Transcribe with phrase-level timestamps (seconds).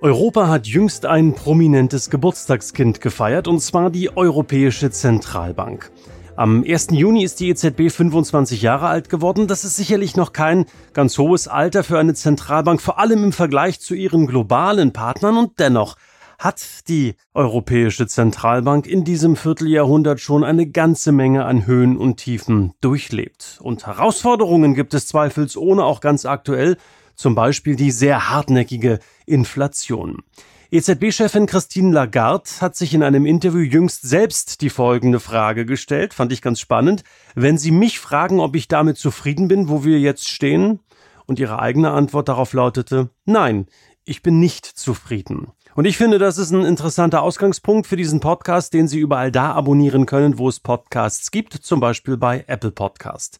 [0.00, 5.90] Europa hat jüngst ein prominentes Geburtstagskind gefeiert, und zwar die Europäische Zentralbank.
[6.36, 6.88] Am 1.
[6.92, 9.48] Juni ist die EZB 25 Jahre alt geworden.
[9.48, 13.80] Das ist sicherlich noch kein ganz hohes Alter für eine Zentralbank, vor allem im Vergleich
[13.80, 15.36] zu ihren globalen Partnern.
[15.36, 15.96] Und dennoch
[16.38, 22.72] hat die Europäische Zentralbank in diesem Vierteljahrhundert schon eine ganze Menge an Höhen und Tiefen
[22.80, 23.58] durchlebt.
[23.60, 26.76] Und Herausforderungen gibt es zweifelsohne auch ganz aktuell
[27.18, 30.22] zum Beispiel die sehr hartnäckige Inflation.
[30.70, 36.32] EZB-Chefin Christine Lagarde hat sich in einem Interview jüngst selbst die folgende Frage gestellt, fand
[36.32, 37.04] ich ganz spannend.
[37.34, 40.80] Wenn Sie mich fragen, ob ich damit zufrieden bin, wo wir jetzt stehen,
[41.28, 43.66] und ihre eigene Antwort darauf lautete, nein,
[44.04, 45.48] ich bin nicht zufrieden.
[45.74, 49.52] Und ich finde, das ist ein interessanter Ausgangspunkt für diesen Podcast, den Sie überall da
[49.52, 53.38] abonnieren können, wo es Podcasts gibt, zum Beispiel bei Apple Podcast.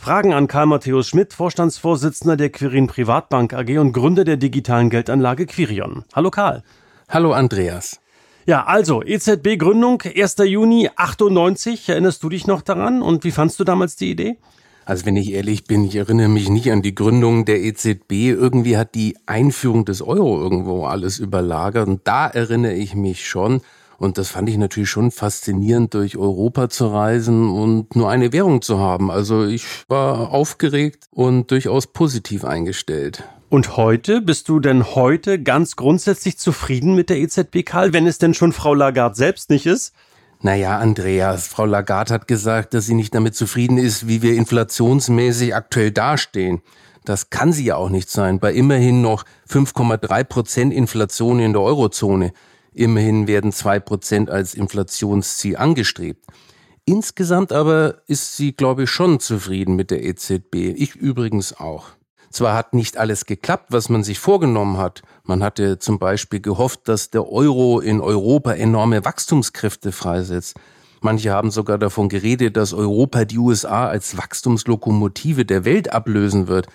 [0.00, 5.44] Fragen an Karl Matthäus Schmidt, Vorstandsvorsitzender der Quirin Privatbank AG und Gründer der digitalen Geldanlage
[5.44, 6.06] Quirion.
[6.14, 6.62] Hallo Karl.
[7.10, 8.00] Hallo Andreas.
[8.46, 10.36] Ja, also EZB Gründung 1.
[10.46, 11.90] Juni 98.
[11.90, 14.38] Erinnerst du dich noch daran und wie fandst du damals die Idee?
[14.86, 18.10] Also wenn ich ehrlich bin, ich erinnere mich nicht an die Gründung der EZB.
[18.30, 23.60] Irgendwie hat die Einführung des Euro irgendwo alles überlagert und da erinnere ich mich schon.
[24.00, 28.62] Und das fand ich natürlich schon faszinierend, durch Europa zu reisen und nur eine Währung
[28.62, 29.10] zu haben.
[29.10, 33.24] Also ich war aufgeregt und durchaus positiv eingestellt.
[33.50, 38.16] Und heute, bist du denn heute ganz grundsätzlich zufrieden mit der EZB, Karl, wenn es
[38.16, 39.92] denn schon Frau Lagarde selbst nicht ist?
[40.40, 45.54] Naja, Andreas, Frau Lagarde hat gesagt, dass sie nicht damit zufrieden ist, wie wir inflationsmäßig
[45.54, 46.62] aktuell dastehen.
[47.04, 51.60] Das kann sie ja auch nicht sein, bei immerhin noch 5,3 Prozent Inflation in der
[51.60, 52.32] Eurozone.
[52.72, 56.24] Immerhin werden zwei Prozent als Inflationsziel angestrebt.
[56.84, 60.74] Insgesamt aber ist sie, glaube ich, schon zufrieden mit der EZB.
[60.76, 61.88] Ich übrigens auch.
[62.30, 65.02] Zwar hat nicht alles geklappt, was man sich vorgenommen hat.
[65.24, 70.56] Man hatte zum Beispiel gehofft, dass der Euro in Europa enorme Wachstumskräfte freisetzt.
[71.00, 76.68] Manche haben sogar davon geredet, dass Europa die USA als Wachstumslokomotive der Welt ablösen wird.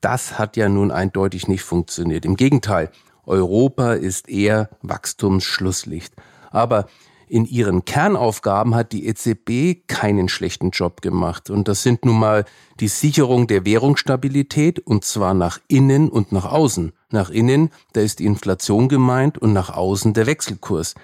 [0.00, 2.24] Das hat ja nun eindeutig nicht funktioniert.
[2.24, 2.90] Im Gegenteil,
[3.30, 6.12] Europa ist eher Wachstumsschlusslicht.
[6.50, 6.86] Aber
[7.28, 11.48] in ihren Kernaufgaben hat die EZB keinen schlechten Job gemacht.
[11.48, 12.44] Und das sind nun mal
[12.80, 16.92] die Sicherung der Währungsstabilität, und zwar nach innen und nach außen.
[17.10, 20.96] Nach innen, da ist die Inflation gemeint, und nach außen der Wechselkurs.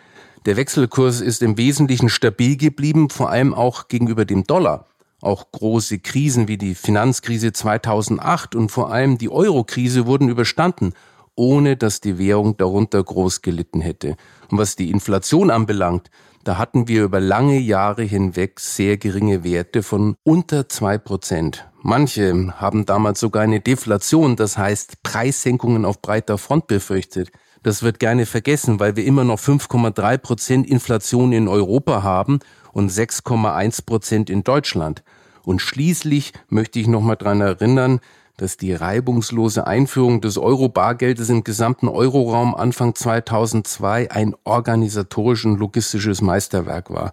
[0.47, 4.87] Der Wechselkurs ist im Wesentlichen stabil geblieben, vor allem auch gegenüber dem Dollar.
[5.21, 10.93] Auch große Krisen wie die Finanzkrise 2008 und vor allem die Eurokrise wurden überstanden
[11.37, 14.17] ohne dass die Währung darunter groß gelitten hätte.
[14.51, 16.11] Und was die Inflation anbelangt,
[16.43, 21.69] da hatten wir über lange Jahre hinweg sehr geringe Werte von unter zwei Prozent.
[21.83, 27.31] Manche haben damals sogar eine Deflation, das heißt Preissenkungen auf breiter Front befürchtet.
[27.65, 32.39] Das wird gerne vergessen, weil wir immer noch 5,3 Prozent Inflation in Europa haben
[32.73, 35.03] und 6,1 Prozent in Deutschland.
[35.43, 37.99] Und schließlich möchte ich noch mal dran erinnern,
[38.37, 46.21] dass die reibungslose Einführung des Euro-Bargeldes im gesamten Euroraum Anfang 2002 ein organisatorisch und logistisches
[46.21, 47.13] Meisterwerk war.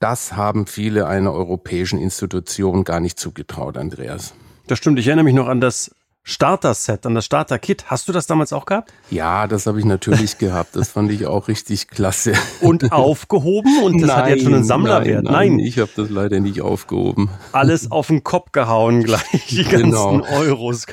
[0.00, 4.34] Das haben viele einer europäischen Institution gar nicht zugetraut, Andreas.
[4.66, 4.98] Das stimmt.
[4.98, 5.90] Ich erinnere mich noch an das
[6.26, 7.84] Starter-Set, an das Starter-Kit.
[7.88, 8.94] Hast du das damals auch gehabt?
[9.10, 10.74] Ja, das habe ich natürlich gehabt.
[10.74, 12.32] Das fand ich auch richtig klasse.
[12.62, 13.82] Und aufgehoben?
[13.84, 15.24] Und das nein, hat jetzt schon einen Sammlerwert.
[15.24, 15.58] Nein, nein, nein.
[15.58, 17.28] ich habe das leider nicht aufgehoben.
[17.52, 20.22] Alles auf den Kopf gehauen gleich, die ganzen genau.
[20.32, 20.86] Euros.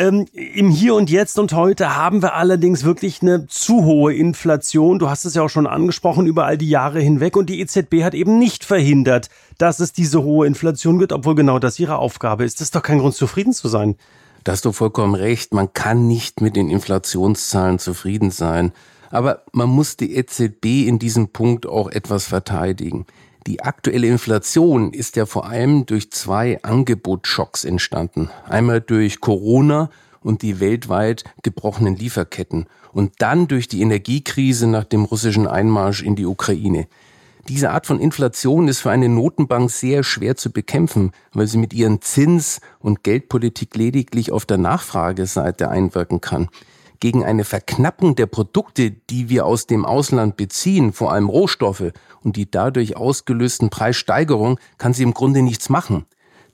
[0.00, 4.98] Ähm, Im Hier und Jetzt und heute haben wir allerdings wirklich eine zu hohe Inflation.
[4.98, 7.36] Du hast es ja auch schon angesprochen über all die Jahre hinweg.
[7.36, 11.58] Und die EZB hat eben nicht verhindert, dass es diese hohe Inflation gibt, obwohl genau
[11.58, 12.60] das ihre Aufgabe ist.
[12.60, 13.96] Das ist doch kein Grund, zufrieden zu sein.
[14.42, 15.52] Da hast du vollkommen recht.
[15.52, 18.72] Man kann nicht mit den Inflationszahlen zufrieden sein.
[19.10, 23.04] Aber man muss die EZB in diesem Punkt auch etwas verteidigen.
[23.46, 28.30] Die aktuelle Inflation ist ja vor allem durch zwei Angebotsschocks entstanden.
[28.46, 29.90] Einmal durch Corona
[30.22, 36.16] und die weltweit gebrochenen Lieferketten und dann durch die Energiekrise nach dem russischen Einmarsch in
[36.16, 36.86] die Ukraine.
[37.48, 41.72] Diese Art von Inflation ist für eine Notenbank sehr schwer zu bekämpfen, weil sie mit
[41.72, 46.48] ihren Zins- und Geldpolitik lediglich auf der Nachfrageseite einwirken kann.
[47.00, 51.92] Gegen eine Verknappung der Produkte, die wir aus dem Ausland beziehen, vor allem Rohstoffe,
[52.22, 56.04] und die dadurch ausgelösten Preissteigerungen, kann sie im Grunde nichts machen.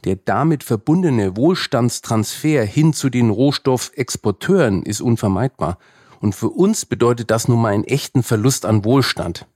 [0.05, 5.79] Der damit verbundene Wohlstandstransfer hin zu den Rohstoffexporteuren ist unvermeidbar.
[6.21, 9.47] Und für uns bedeutet das nun mal einen echten Verlust an Wohlstand.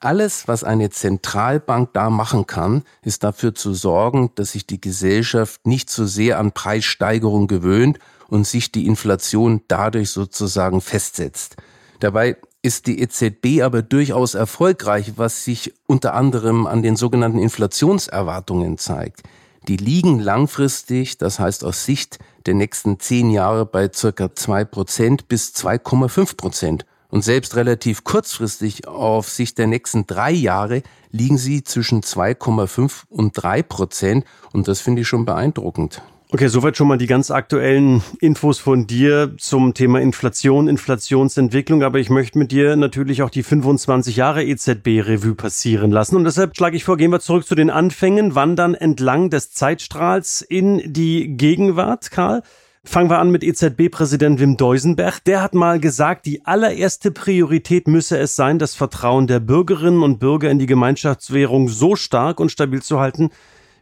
[0.00, 5.66] Alles, was eine Zentralbank da machen kann, ist dafür zu sorgen, dass sich die Gesellschaft
[5.66, 11.56] nicht zu so sehr an Preissteigerung gewöhnt und sich die Inflation dadurch sozusagen festsetzt.
[12.00, 18.76] Dabei ist die EZB aber durchaus erfolgreich, was sich unter anderem an den sogenannten Inflationserwartungen
[18.76, 19.22] zeigt.
[19.68, 25.28] Die liegen langfristig, das heißt aus Sicht der nächsten zehn Jahre bei circa zwei Prozent
[25.28, 26.86] bis 2,5 Prozent.
[27.08, 33.32] Und selbst relativ kurzfristig auf Sicht der nächsten drei Jahre liegen sie zwischen 2,5 und
[33.32, 34.24] 3 Prozent.
[34.52, 36.02] Und das finde ich schon beeindruckend.
[36.32, 41.84] Okay, soweit schon mal die ganz aktuellen Infos von dir zum Thema Inflation, Inflationsentwicklung.
[41.84, 46.16] Aber ich möchte mit dir natürlich auch die 25 Jahre EZB-Revue passieren lassen.
[46.16, 50.42] Und deshalb schlage ich vor, gehen wir zurück zu den Anfängen, wandern entlang des Zeitstrahls
[50.42, 52.42] in die Gegenwart, Karl.
[52.82, 55.22] Fangen wir an mit EZB-Präsident Wim Deusenberg.
[55.24, 60.18] Der hat mal gesagt, die allererste Priorität müsse es sein, das Vertrauen der Bürgerinnen und
[60.18, 63.30] Bürger in die Gemeinschaftswährung so stark und stabil zu halten,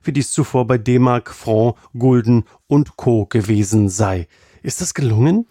[0.07, 3.27] wie dies zuvor bei D-Mark, Franc, Gulden und Co.
[3.27, 4.29] gewesen sei.
[4.63, 5.47] Ist das gelungen?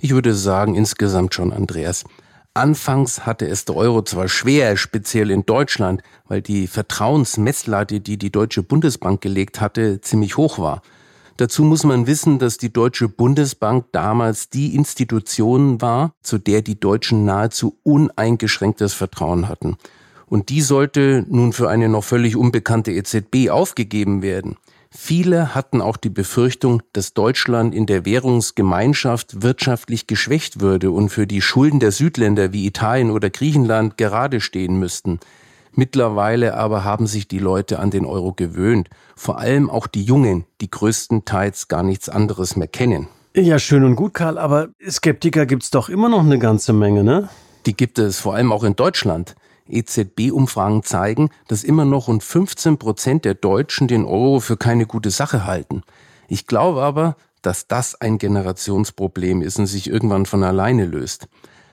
[0.00, 2.04] Ich würde sagen, insgesamt schon, Andreas.
[2.54, 8.30] Anfangs hatte es der Euro zwar schwer, speziell in Deutschland, weil die Vertrauensmesslatte, die die
[8.30, 10.82] Deutsche Bundesbank gelegt hatte, ziemlich hoch war.
[11.38, 16.78] Dazu muss man wissen, dass die Deutsche Bundesbank damals die Institution war, zu der die
[16.78, 19.76] Deutschen nahezu uneingeschränktes Vertrauen hatten
[20.32, 24.56] und die sollte nun für eine noch völlig unbekannte EZB aufgegeben werden.
[24.90, 31.26] Viele hatten auch die Befürchtung, dass Deutschland in der Währungsgemeinschaft wirtschaftlich geschwächt würde und für
[31.26, 35.20] die Schulden der Südländer wie Italien oder Griechenland gerade stehen müssten.
[35.74, 40.46] Mittlerweile aber haben sich die Leute an den Euro gewöhnt, vor allem auch die Jungen,
[40.62, 43.06] die größtenteils gar nichts anderes mehr kennen.
[43.36, 47.28] Ja, schön und gut, Karl, aber Skeptiker gibt's doch immer noch eine ganze Menge, ne?
[47.66, 49.36] Die gibt es vor allem auch in Deutschland.
[49.68, 55.10] EZB-Umfragen zeigen, dass immer noch rund 15 Prozent der Deutschen den Euro für keine gute
[55.10, 55.82] Sache halten.
[56.28, 61.28] Ich glaube aber, dass das ein Generationsproblem ist und sich irgendwann von alleine löst.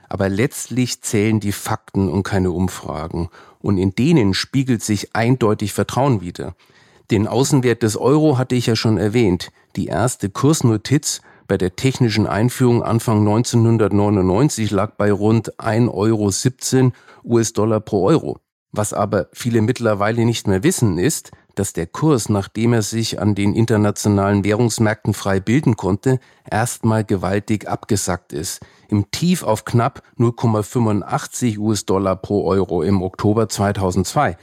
[0.08, 3.30] Aber letztlich zählen die Fakten und keine Umfragen.
[3.60, 6.54] Und in denen spiegelt sich eindeutig Vertrauen wider.
[7.10, 9.50] Den Außenwert des Euro hatte ich ja schon erwähnt.
[9.76, 16.92] Die erste Kursnotiz bei der technischen Einführung Anfang 1999 lag bei rund 1,17 Euro
[17.24, 18.38] US-Dollar pro Euro.
[18.70, 23.34] Was aber viele mittlerweile nicht mehr wissen, ist, dass der Kurs, nachdem er sich an
[23.34, 28.60] den internationalen Währungsmärkten frei bilden konnte, erstmal gewaltig abgesackt ist.
[28.88, 34.36] Im Tief auf knapp 0,85 US-Dollar pro Euro im Oktober 2002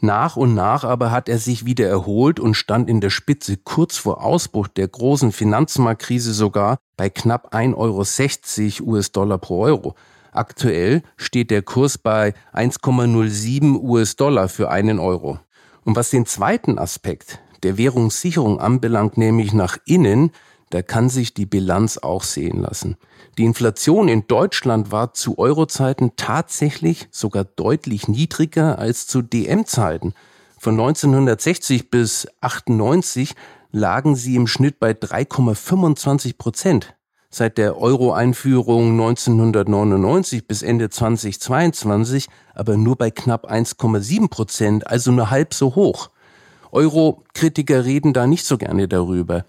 [0.00, 3.96] nach und nach aber hat er sich wieder erholt und stand in der Spitze kurz
[3.96, 9.94] vor Ausbruch der großen Finanzmarktkrise sogar bei knapp 1,60 Euro US-Dollar pro Euro.
[10.32, 15.40] Aktuell steht der Kurs bei 1,07 US-Dollar für einen Euro.
[15.84, 20.30] Und was den zweiten Aspekt der Währungssicherung anbelangt, nämlich nach innen,
[20.70, 22.96] da kann sich die Bilanz auch sehen lassen.
[23.38, 30.14] Die Inflation in Deutschland war zu Eurozeiten tatsächlich sogar deutlich niedriger als zu DM-Zeiten.
[30.58, 33.34] Von 1960 bis 98
[33.70, 36.94] lagen sie im Schnitt bei 3,25 Prozent.
[37.30, 45.30] Seit der Euro-Einführung 1999 bis Ende 2022 aber nur bei knapp 1,7 Prozent, also nur
[45.30, 46.10] halb so hoch.
[46.72, 49.44] Euro-Kritiker reden da nicht so gerne darüber.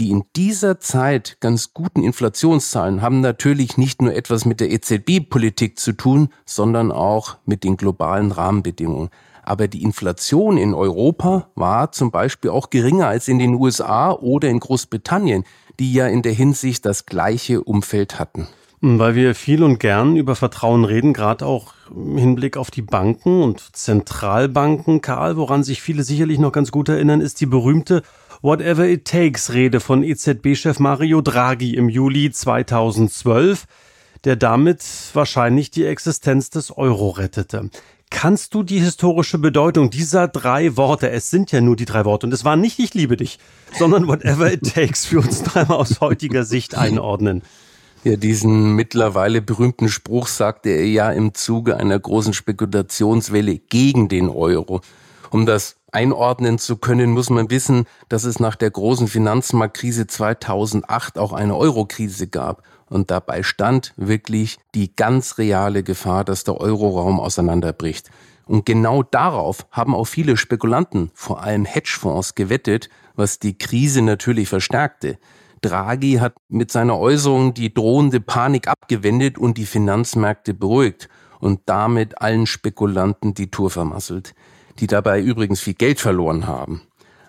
[0.00, 5.78] Die in dieser Zeit ganz guten Inflationszahlen haben natürlich nicht nur etwas mit der EZB-Politik
[5.78, 9.10] zu tun, sondern auch mit den globalen Rahmenbedingungen.
[9.44, 14.48] Aber die Inflation in Europa war zum Beispiel auch geringer als in den USA oder
[14.48, 15.44] in Großbritannien,
[15.78, 18.48] die ja in der Hinsicht das gleiche Umfeld hatten.
[18.80, 23.42] Weil wir viel und gern über Vertrauen reden, gerade auch im Hinblick auf die Banken
[23.42, 25.00] und Zentralbanken.
[25.00, 28.02] Karl, woran sich viele sicherlich noch ganz gut erinnern, ist die berühmte
[28.44, 33.64] Whatever It Takes Rede von EZB-Chef Mario Draghi im Juli 2012,
[34.24, 34.84] der damit
[35.14, 37.70] wahrscheinlich die Existenz des Euro rettete.
[38.10, 42.26] Kannst du die historische Bedeutung dieser drei Worte, es sind ja nur die drei Worte,
[42.26, 43.38] und es war nicht ich liebe dich,
[43.78, 47.40] sondern whatever it takes, für uns dreimal aus heutiger Sicht einordnen?
[48.04, 54.28] Ja, diesen mittlerweile berühmten Spruch sagte er ja im Zuge einer großen Spekulationswelle gegen den
[54.28, 54.82] Euro.
[55.34, 61.18] Um das einordnen zu können, muss man wissen, dass es nach der großen Finanzmarktkrise 2008
[61.18, 62.62] auch eine Eurokrise gab.
[62.88, 68.12] Und dabei stand wirklich die ganz reale Gefahr, dass der Euroraum auseinanderbricht.
[68.46, 74.48] Und genau darauf haben auch viele Spekulanten, vor allem Hedgefonds, gewettet, was die Krise natürlich
[74.48, 75.18] verstärkte.
[75.62, 81.08] Draghi hat mit seiner Äußerung die drohende Panik abgewendet und die Finanzmärkte beruhigt
[81.40, 84.32] und damit allen Spekulanten die Tour vermasselt,
[84.80, 86.82] die dabei übrigens viel Geld verloren haben.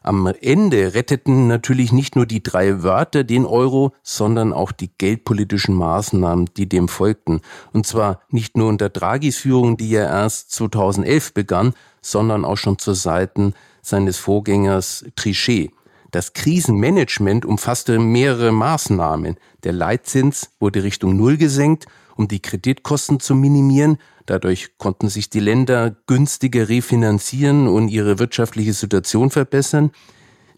[0.06, 5.74] Am Ende retteten natürlich nicht nur die drei Wörter den Euro, sondern auch die geldpolitischen
[5.74, 7.42] Maßnahmen, die dem folgten.
[7.74, 11.74] Und zwar nicht nur unter Draghis Führung, die ja erst 2011 begann,
[12.04, 15.72] sondern auch schon zur Seiten seines Vorgängers Trichet.
[16.12, 19.38] Das Krisenmanagement umfasste mehrere Maßnahmen.
[19.64, 23.98] Der Leitzins wurde Richtung Null gesenkt, um die Kreditkosten zu minimieren.
[24.26, 29.92] Dadurch konnten sich die Länder günstiger refinanzieren und ihre wirtschaftliche Situation verbessern.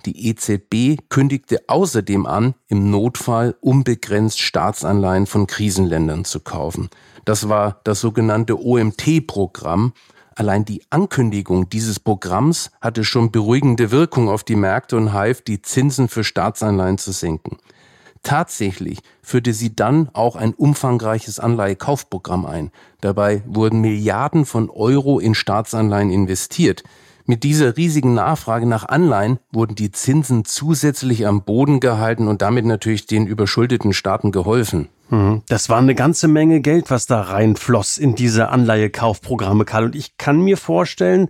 [0.06, 6.90] Die EZB kündigte außerdem an, im Notfall unbegrenzt Staatsanleihen von Krisenländern zu kaufen.
[7.26, 9.94] Das war das sogenannte OMT-Programm.
[10.36, 15.62] Allein die Ankündigung dieses Programms hatte schon beruhigende Wirkung auf die Märkte und half, die
[15.62, 17.58] Zinsen für Staatsanleihen zu senken.
[18.28, 22.72] Tatsächlich führte sie dann auch ein umfangreiches Anleihekaufprogramm ein.
[23.00, 26.84] Dabei wurden Milliarden von Euro in Staatsanleihen investiert.
[27.26, 32.66] Mit dieser riesigen Nachfrage nach Anleihen wurden die Zinsen zusätzlich am Boden gehalten und damit
[32.66, 34.90] natürlich den überschuldeten Staaten geholfen.
[35.10, 35.44] Mhm.
[35.48, 39.86] Das war eine ganze Menge Geld, was da reinfloss in diese Anleihekaufprogramme, Karl.
[39.86, 41.30] Und ich kann mir vorstellen,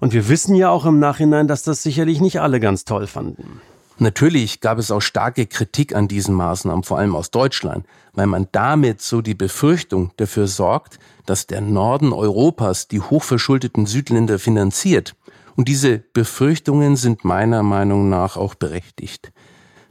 [0.00, 3.60] und wir wissen ja auch im Nachhinein, dass das sicherlich nicht alle ganz toll fanden.
[4.00, 8.46] Natürlich gab es auch starke Kritik an diesen Maßnahmen, vor allem aus Deutschland, weil man
[8.52, 15.16] damit so die Befürchtung dafür sorgt, dass der Norden Europas die hochverschuldeten Südländer finanziert.
[15.56, 19.32] Und diese Befürchtungen sind meiner Meinung nach auch berechtigt.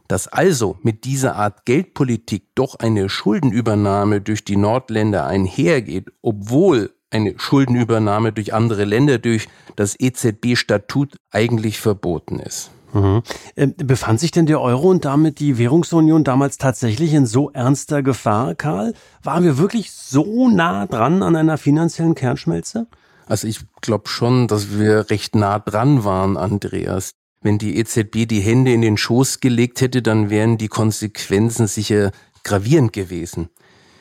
[0.08, 7.38] Dass also mit dieser Art Geldpolitik doch eine Schuldenübernahme durch die Nordländer einhergeht, obwohl eine
[7.38, 12.72] Schuldenübernahme durch andere Länder durch das EZB-Statut eigentlich verboten ist.
[12.94, 13.22] Mhm.
[13.56, 18.04] Ähm, befand sich denn der Euro und damit die Währungsunion damals tatsächlich in so ernster
[18.04, 18.94] Gefahr, Karl?
[19.24, 22.88] Waren wir wirklich so nah dran an einer finanziellen Kernschmelze?
[23.28, 27.12] Also ich glaube schon, dass wir recht nah dran waren, Andreas.
[27.42, 32.12] Wenn die EZB die Hände in den Schoß gelegt hätte, dann wären die Konsequenzen sicher
[32.44, 33.50] gravierend gewesen.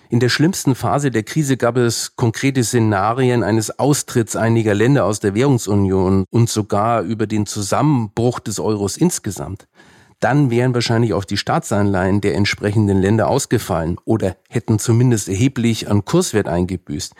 [0.08, 5.18] In der schlimmsten Phase der Krise gab es konkrete Szenarien eines Austritts einiger Länder aus
[5.18, 9.66] der Währungsunion und sogar über den Zusammenbruch des Euros insgesamt.
[10.20, 16.04] Dann wären wahrscheinlich auch die Staatsanleihen der entsprechenden Länder ausgefallen oder hätten zumindest erheblich an
[16.04, 17.12] Kurswert eingebüßt.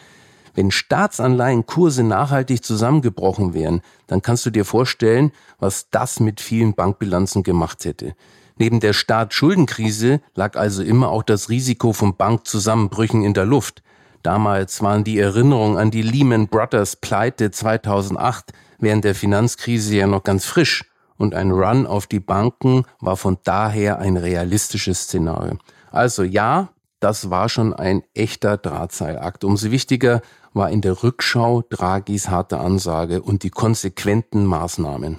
[0.55, 7.43] Wenn Staatsanleihenkurse nachhaltig zusammengebrochen wären, dann kannst du dir vorstellen, was das mit vielen Bankbilanzen
[7.43, 8.15] gemacht hätte.
[8.59, 13.83] Neben der Staatsschuldenkrise lag also immer auch das Risiko von Bankzusammenbrüchen in der Luft.
[14.23, 20.25] Damals waren die Erinnerungen an die Lehman Brothers Pleite 2008 während der Finanzkrise ja noch
[20.25, 20.85] ganz frisch
[21.17, 25.59] und ein Run auf die Banken war von daher ein realistisches Szenario.
[25.91, 26.69] Also ja,
[27.01, 29.45] das war schon ein echter Drahtseilakt.
[29.45, 30.23] Umso wichtiger
[30.53, 35.19] war in der Rückschau Draghis harte Ansage und die konsequenten Maßnahmen.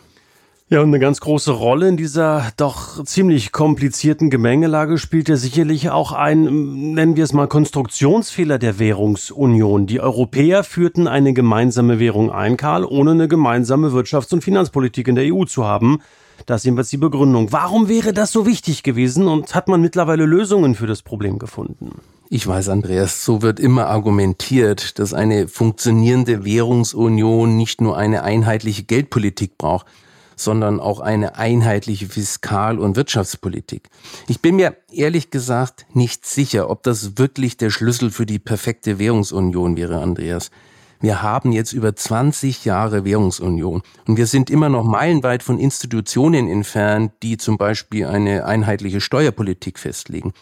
[0.69, 5.91] Ja, und eine ganz große Rolle in dieser doch ziemlich komplizierten Gemengelage spielt ja sicherlich
[5.91, 9.87] auch ein, nennen wir es mal, Konstruktionsfehler der Währungsunion.
[9.87, 15.15] Die Europäer führten eine gemeinsame Währung ein, Karl, ohne eine gemeinsame Wirtschafts- und Finanzpolitik in
[15.15, 15.99] der EU zu haben.
[16.45, 17.53] Das ist jedenfalls die Begründung.
[17.53, 22.01] Warum wäre das so wichtig gewesen und hat man mittlerweile Lösungen für das Problem gefunden?
[22.29, 28.83] Ich weiß, Andreas, so wird immer argumentiert, dass eine funktionierende Währungsunion nicht nur eine einheitliche
[28.83, 29.85] Geldpolitik braucht,
[30.37, 33.89] sondern auch eine einheitliche Fiskal- und Wirtschaftspolitik.
[34.27, 38.99] Ich bin mir ehrlich gesagt nicht sicher, ob das wirklich der Schlüssel für die perfekte
[38.99, 40.51] Währungsunion wäre, Andreas.
[40.99, 46.47] Wir haben jetzt über 20 Jahre Währungsunion und wir sind immer noch meilenweit von Institutionen
[46.47, 50.33] entfernt, die zum Beispiel eine einheitliche Steuerpolitik festlegen.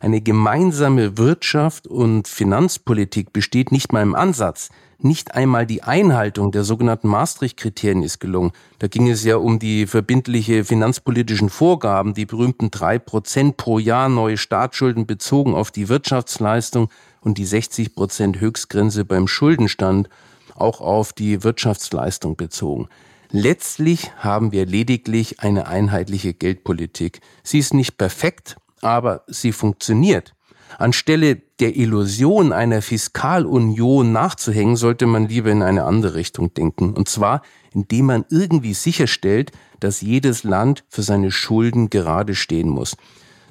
[0.00, 4.70] Eine gemeinsame Wirtschaft und Finanzpolitik besteht nicht mal im Ansatz.
[5.04, 8.52] Nicht einmal die Einhaltung der sogenannten Maastricht-Kriterien ist gelungen.
[8.78, 14.08] Da ging es ja um die verbindliche finanzpolitischen Vorgaben, die berühmten drei Prozent pro Jahr
[14.08, 16.88] neue Staatsschulden bezogen auf die Wirtschaftsleistung
[17.20, 20.08] und die 60 Prozent Höchstgrenze beim Schuldenstand
[20.54, 22.88] auch auf die Wirtschaftsleistung bezogen.
[23.32, 27.22] Letztlich haben wir lediglich eine einheitliche Geldpolitik.
[27.42, 30.34] Sie ist nicht perfekt, aber sie funktioniert.
[30.78, 36.94] Anstelle der Illusion einer Fiskalunion nachzuhängen, sollte man lieber in eine andere Richtung denken.
[36.94, 42.96] Und zwar, indem man irgendwie sicherstellt, dass jedes Land für seine Schulden gerade stehen muss.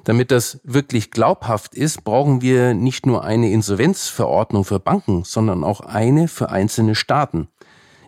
[0.04, 5.80] Damit das wirklich glaubhaft ist, brauchen wir nicht nur eine Insolvenzverordnung für Banken, sondern auch
[5.80, 7.48] eine für einzelne Staaten.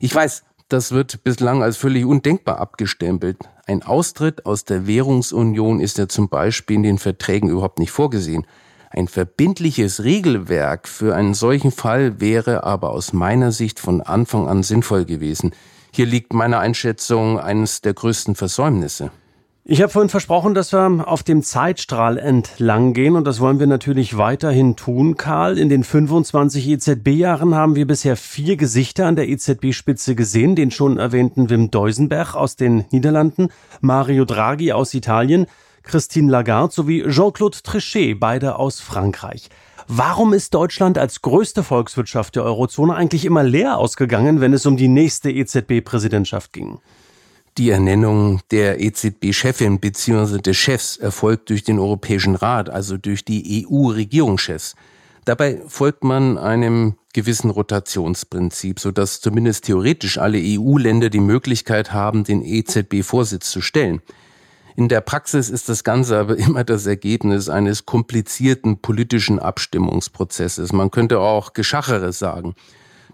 [0.00, 3.38] Ich weiß, das wird bislang als völlig undenkbar abgestempelt.
[3.66, 8.46] Ein Austritt aus der Währungsunion ist ja zum Beispiel in den Verträgen überhaupt nicht vorgesehen.
[8.96, 14.62] Ein verbindliches Regelwerk für einen solchen Fall wäre aber aus meiner Sicht von Anfang an
[14.62, 15.50] sinnvoll gewesen.
[15.92, 19.10] Hier liegt meiner Einschätzung eines der größten Versäumnisse.
[19.64, 23.66] Ich habe vorhin versprochen, dass wir auf dem Zeitstrahl entlang gehen und das wollen wir
[23.66, 25.58] natürlich weiterhin tun, Karl.
[25.58, 30.98] In den 25 EZB-Jahren haben wir bisher vier Gesichter an der EZB-Spitze gesehen, den schon
[30.98, 33.48] erwähnten Wim Deusenberg aus den Niederlanden,
[33.80, 35.46] Mario Draghi aus Italien,
[35.84, 39.48] Christine Lagarde sowie Jean-Claude Trichet, beide aus Frankreich.
[39.86, 44.76] Warum ist Deutschland als größte Volkswirtschaft der Eurozone eigentlich immer leer ausgegangen, wenn es um
[44.76, 46.78] die nächste EZB-Präsidentschaft ging?
[47.58, 50.38] Die Ernennung der EZB-Chefin bzw.
[50.38, 54.74] des Chefs erfolgt durch den Europäischen Rat, also durch die EU-Regierungschefs.
[55.24, 62.42] Dabei folgt man einem gewissen Rotationsprinzip, sodass zumindest theoretisch alle EU-Länder die Möglichkeit haben, den
[62.42, 64.02] EZB-Vorsitz zu stellen.
[64.76, 70.72] In der Praxis ist das Ganze aber immer das Ergebnis eines komplizierten politischen Abstimmungsprozesses.
[70.72, 72.54] Man könnte auch Geschacheres sagen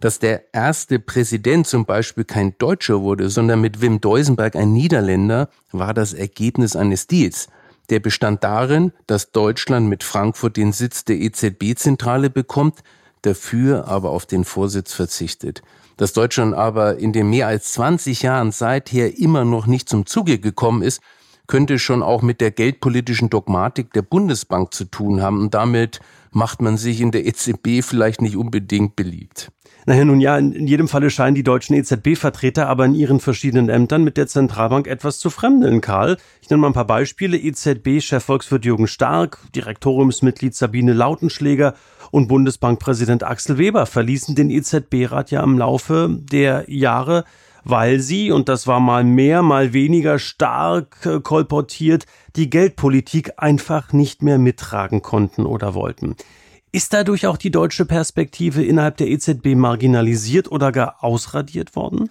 [0.00, 5.50] dass der erste Präsident zum Beispiel kein Deutscher wurde, sondern mit Wim Deusenberg ein Niederländer,
[5.72, 7.48] war das Ergebnis eines Deals.
[7.90, 12.80] Der bestand darin, dass Deutschland mit Frankfurt den Sitz der EZB-Zentrale bekommt,
[13.22, 15.62] dafür aber auf den Vorsitz verzichtet.
[15.98, 20.38] Dass Deutschland aber in den mehr als 20 Jahren seither immer noch nicht zum Zuge
[20.38, 21.02] gekommen ist,
[21.50, 25.98] könnte schon auch mit der geldpolitischen Dogmatik der Bundesbank zu tun haben und damit
[26.30, 29.50] macht man sich in der EZB vielleicht nicht unbedingt beliebt.
[29.84, 34.04] Naja, nun ja, in, jedem Falle scheinen die deutschen EZB-Vertreter aber in ihren verschiedenen Ämtern
[34.04, 36.18] mit der Zentralbank etwas zu fremdeln, Karl.
[36.40, 37.36] Ich nenne mal ein paar Beispiele.
[37.36, 41.74] EZB-Chefvolkswirt Jürgen Stark, Direktoriumsmitglied Sabine Lautenschläger
[42.12, 47.24] und Bundesbankpräsident Axel Weber verließen den EZB-Rat ja im Laufe der Jahre
[47.64, 53.92] weil sie, und das war mal mehr, mal weniger stark äh, kolportiert, die Geldpolitik einfach
[53.92, 56.16] nicht mehr mittragen konnten oder wollten.
[56.72, 62.10] Ist dadurch auch die deutsche Perspektive innerhalb der EZB marginalisiert oder gar ausradiert worden?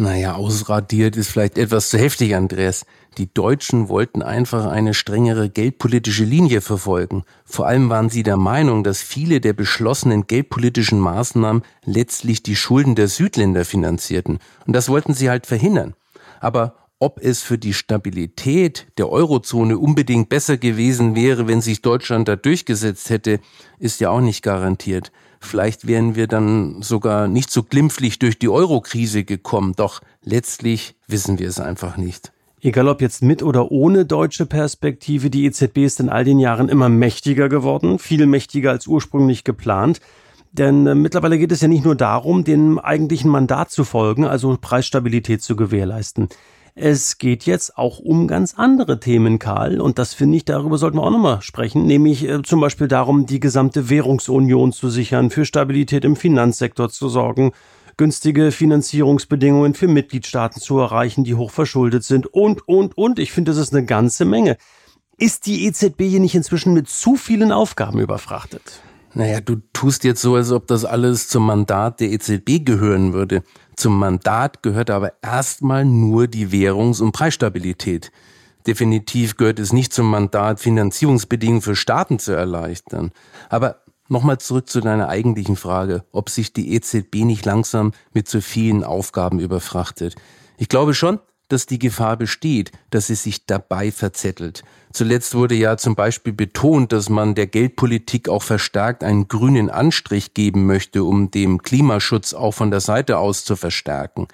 [0.00, 2.86] Naja, ausradiert ist vielleicht etwas zu heftig, Andreas.
[3.18, 7.24] Die Deutschen wollten einfach eine strengere geldpolitische Linie verfolgen.
[7.44, 12.94] Vor allem waren sie der Meinung, dass viele der beschlossenen geldpolitischen Maßnahmen letztlich die Schulden
[12.94, 14.38] der Südländer finanzierten.
[14.68, 15.94] Und das wollten sie halt verhindern.
[16.38, 22.28] Aber ob es für die Stabilität der Eurozone unbedingt besser gewesen wäre, wenn sich Deutschland
[22.28, 23.40] da durchgesetzt hätte,
[23.80, 25.10] ist ja auch nicht garantiert.
[25.40, 31.38] Vielleicht wären wir dann sogar nicht so glimpflich durch die Eurokrise gekommen, doch letztlich wissen
[31.38, 32.32] wir es einfach nicht.
[32.60, 36.68] Egal ob jetzt mit oder ohne deutsche Perspektive, die EZB ist in all den Jahren
[36.68, 40.00] immer mächtiger geworden, viel mächtiger als ursprünglich geplant.
[40.50, 44.56] Denn äh, mittlerweile geht es ja nicht nur darum, dem eigentlichen Mandat zu folgen, also
[44.60, 46.28] Preisstabilität zu gewährleisten.
[46.80, 50.98] Es geht jetzt auch um ganz andere Themen, Karl, und das finde ich, darüber sollten
[50.98, 55.44] wir auch nochmal sprechen, nämlich äh, zum Beispiel darum, die gesamte Währungsunion zu sichern, für
[55.44, 57.50] Stabilität im Finanzsektor zu sorgen,
[57.96, 63.18] günstige Finanzierungsbedingungen für Mitgliedstaaten zu erreichen, die hoch verschuldet sind und, und, und.
[63.18, 64.56] Ich finde, das ist eine ganze Menge.
[65.16, 68.82] Ist die EZB hier nicht inzwischen mit zu vielen Aufgaben überfrachtet?
[69.14, 73.42] Naja, du tust jetzt so, als ob das alles zum Mandat der EZB gehören würde.
[73.78, 78.10] Zum Mandat gehört aber erstmal nur die Währungs- und Preisstabilität.
[78.66, 83.12] Definitiv gehört es nicht zum Mandat, Finanzierungsbedingungen für Staaten zu erleichtern.
[83.48, 83.76] Aber
[84.08, 88.82] nochmal zurück zu deiner eigentlichen Frage, ob sich die EZB nicht langsam mit zu vielen
[88.82, 90.16] Aufgaben überfrachtet.
[90.56, 94.62] Ich glaube schon, dass die Gefahr besteht, dass es sich dabei verzettelt.
[94.92, 100.34] Zuletzt wurde ja zum Beispiel betont, dass man der Geldpolitik auch verstärkt einen grünen Anstrich
[100.34, 104.28] geben möchte, um dem Klimaschutz auch von der Seite aus zu verstärken.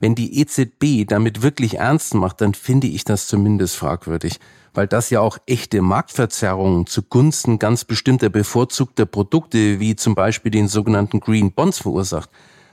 [0.00, 4.38] Wenn die EZB damit wirklich ernst macht, dann finde ich das zumindest fragwürdig,
[4.74, 10.68] weil das ja auch echte Marktverzerrungen zugunsten ganz bestimmter bevorzugter Produkte wie zum Beispiel den
[10.68, 12.28] sogenannten Green Bonds verursacht.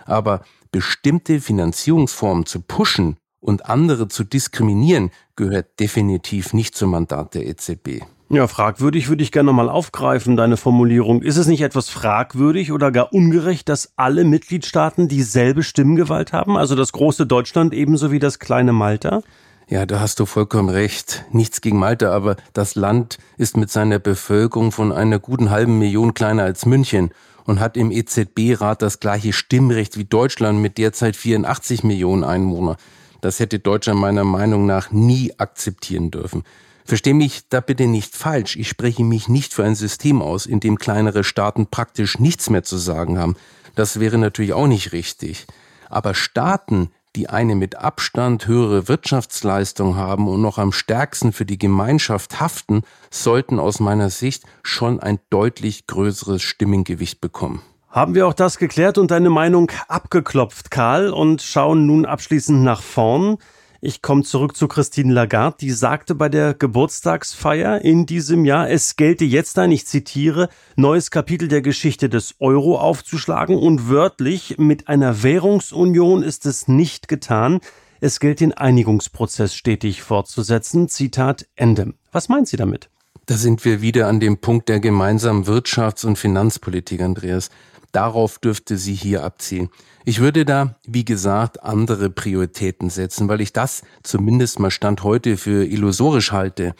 [0.05, 7.45] Aber bestimmte Finanzierungsformen zu pushen, und andere zu diskriminieren, gehört definitiv nicht zum Mandat der
[7.45, 8.01] EZB.
[8.29, 11.21] Ja, fragwürdig würde ich gerne mal aufgreifen, deine Formulierung.
[11.21, 16.75] Ist es nicht etwas fragwürdig oder gar ungerecht, dass alle Mitgliedstaaten dieselbe Stimmgewalt haben, also
[16.75, 19.21] das große Deutschland ebenso wie das kleine Malta?
[19.67, 21.25] Ja, da hast du vollkommen recht.
[21.31, 26.13] Nichts gegen Malta, aber das Land ist mit seiner Bevölkerung von einer guten halben Million
[26.13, 27.11] kleiner als München
[27.45, 32.77] und hat im EZB-Rat das gleiche Stimmrecht wie Deutschland mit derzeit 84 Millionen Einwohner.
[33.23, 36.43] Das hätte Deutschland meiner Meinung nach nie akzeptieren dürfen.
[36.83, 38.57] Versteh mich da bitte nicht falsch.
[38.57, 42.63] Ich spreche mich nicht für ein System aus, in dem kleinere Staaten praktisch nichts mehr
[42.63, 43.37] zu sagen haben.
[43.75, 45.47] Das wäre natürlich auch nicht richtig.
[45.89, 51.57] Aber Staaten, die eine mit Abstand höhere Wirtschaftsleistung haben und noch am stärksten für die
[51.57, 57.61] Gemeinschaft haften, sollten aus meiner Sicht schon ein deutlich größeres Stimmengewicht bekommen.
[57.93, 62.81] Haben wir auch das geklärt und deine Meinung abgeklopft, Karl, und schauen nun abschließend nach
[62.81, 63.37] vorn.
[63.81, 68.95] Ich komme zurück zu Christine Lagarde, die sagte bei der Geburtstagsfeier in diesem Jahr, es
[68.95, 74.87] gelte jetzt ein, ich zitiere, neues Kapitel der Geschichte des Euro aufzuschlagen und wörtlich, mit
[74.87, 77.59] einer Währungsunion ist es nicht getan.
[78.01, 80.89] Es gilt den Einigungsprozess stetig fortzusetzen.
[80.89, 81.93] Zitat Ende.
[82.11, 82.89] Was meint sie damit?
[83.27, 87.49] Da sind wir wieder an dem Punkt der gemeinsamen Wirtschafts- und Finanzpolitik, Andreas.
[87.93, 89.69] Darauf dürfte sie hier abzielen.
[90.03, 95.37] Ich würde da, wie gesagt, andere Prioritäten setzen, weil ich das zumindest mal Stand heute
[95.37, 96.73] für illusorisch halte.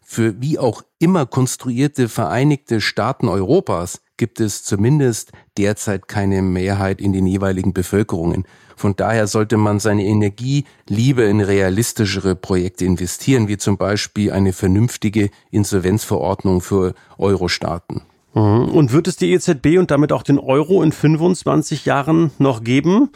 [0.00, 7.12] Für wie auch immer konstruierte Vereinigte Staaten Europas gibt es zumindest derzeit keine Mehrheit in
[7.12, 8.44] den jeweiligen Bevölkerungen.
[8.76, 14.52] Von daher sollte man seine Energie lieber in realistischere Projekte investieren, wie zum Beispiel eine
[14.52, 18.02] vernünftige Insolvenzverordnung für Euro-Staaten.
[18.34, 18.68] Mhm.
[18.68, 23.10] Und wird es die EZB und damit auch den Euro in 25 Jahren noch geben?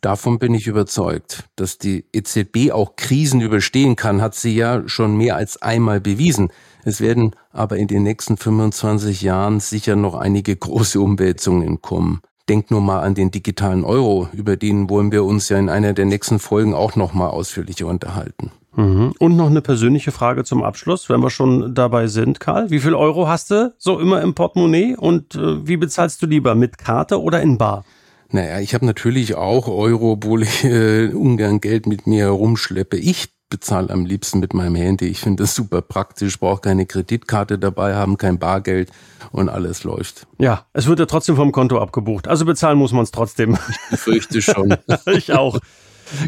[0.00, 1.44] Davon bin ich überzeugt.
[1.56, 6.50] Dass die EZB auch Krisen überstehen kann, hat sie ja schon mehr als einmal bewiesen.
[6.84, 12.20] Es werden aber in den nächsten 25 Jahren sicher noch einige große Umwälzungen kommen.
[12.48, 15.92] Denk nur mal an den digitalen Euro, über den wollen wir uns ja in einer
[15.92, 18.50] der nächsten Folgen auch noch mal ausführlicher unterhalten.
[18.76, 19.12] Mhm.
[19.18, 22.70] Und noch eine persönliche Frage zum Abschluss, wenn wir schon dabei sind, Karl.
[22.70, 26.54] Wie viel Euro hast du so immer im Portemonnaie und äh, wie bezahlst du lieber,
[26.54, 27.84] mit Karte oder in Bar?
[28.30, 32.96] Naja, ich habe natürlich auch Euro, obwohl ich äh, ungern Geld mit mir herumschleppe.
[32.96, 35.08] Ich bezahle am liebsten mit meinem Handy.
[35.08, 38.90] Ich finde das super praktisch, brauche keine Kreditkarte dabei haben, kein Bargeld
[39.32, 40.28] und alles läuft.
[40.38, 42.28] Ja, es wird ja trotzdem vom Konto abgebucht.
[42.28, 43.58] Also bezahlen muss man es trotzdem.
[43.68, 44.76] Ich befürchte schon.
[45.06, 45.58] ich auch.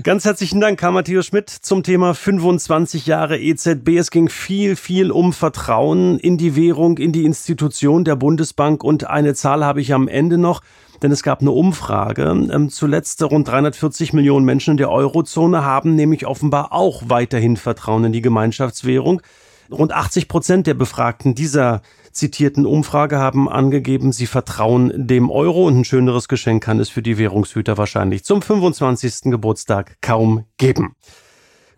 [0.04, 3.96] Ganz herzlichen Dank, Karl Matthias Schmidt, zum Thema 25 Jahre EZB.
[3.98, 9.08] Es ging viel, viel um Vertrauen in die Währung, in die Institution der Bundesbank und
[9.10, 10.60] eine Zahl habe ich am Ende noch
[11.02, 12.22] denn es gab eine Umfrage.
[12.22, 18.04] Ähm, zuletzt rund 340 Millionen Menschen in der Eurozone haben nämlich offenbar auch weiterhin Vertrauen
[18.04, 19.20] in die Gemeinschaftswährung.
[19.68, 25.78] Rund 80 Prozent der Befragten dieser zitierten Umfrage haben angegeben, sie vertrauen dem Euro und
[25.78, 29.30] ein schöneres Geschenk kann es für die Währungshüter wahrscheinlich zum 25.
[29.30, 30.94] Geburtstag kaum geben.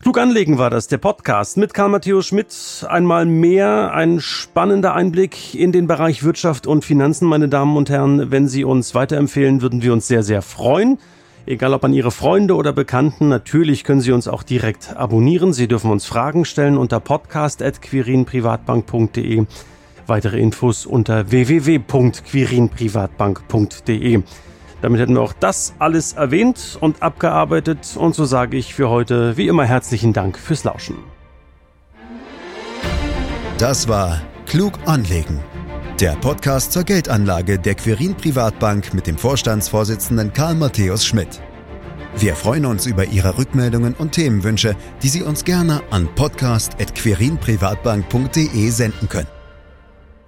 [0.04, 2.84] Klug anlegen war das, der Podcast mit Karl Matthäus Schmidt.
[2.86, 8.30] Einmal mehr ein spannender Einblick in den Bereich Wirtschaft und Finanzen, meine Damen und Herren.
[8.30, 10.98] Wenn Sie uns weiterempfehlen, würden wir uns sehr, sehr freuen.
[11.46, 15.54] Egal ob an Ihre Freunde oder Bekannten, natürlich können Sie uns auch direkt abonnieren.
[15.54, 19.46] Sie dürfen uns Fragen stellen unter podcast.quirinprivatbank.de.
[20.06, 24.22] Weitere Infos unter www.quirinprivatbank.de.
[24.82, 27.96] Damit hätten wir auch das alles erwähnt und abgearbeitet.
[27.96, 30.96] Und so sage ich für heute wie immer herzlichen Dank fürs Lauschen.
[33.58, 35.40] Das war Klug anlegen.
[36.00, 41.40] Der Podcast zur Geldanlage der Quirin Privatbank mit dem Vorstandsvorsitzenden Karl Matthäus Schmidt.
[42.16, 49.08] Wir freuen uns über Ihre Rückmeldungen und Themenwünsche, die Sie uns gerne an podcast.quirinprivatbank.de senden
[49.08, 49.26] können.